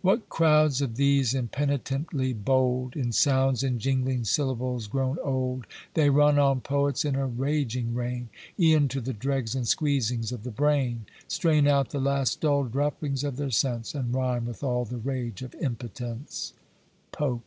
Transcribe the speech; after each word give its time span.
What 0.00 0.30
crowds 0.30 0.80
of 0.80 0.94
these 0.96 1.34
impenitently 1.34 2.32
bold, 2.32 2.96
In 2.96 3.12
sounds 3.12 3.62
and 3.62 3.78
jingling 3.78 4.24
syllables 4.24 4.86
grown 4.86 5.18
old, 5.22 5.66
They 5.92 6.08
run 6.08 6.38
on 6.38 6.62
poets, 6.62 7.04
in 7.04 7.14
a 7.14 7.26
raging 7.26 7.94
rein, 7.94 8.30
E'en 8.58 8.88
to 8.88 9.02
the 9.02 9.12
dregs 9.12 9.54
and 9.54 9.66
squeezings 9.68 10.32
of 10.32 10.44
the 10.44 10.50
brain: 10.50 11.04
Strain 11.28 11.68
out 11.68 11.90
the 11.90 12.00
last 12.00 12.40
dull 12.40 12.64
droppings 12.64 13.22
of 13.22 13.36
their 13.36 13.50
sense, 13.50 13.94
And 13.94 14.14
rhyme 14.14 14.46
with 14.46 14.64
all 14.64 14.86
the 14.86 14.96
rage 14.96 15.42
of 15.42 15.54
impotence. 15.56 16.54
POPE. 17.12 17.44